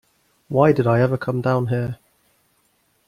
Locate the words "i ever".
0.87-1.15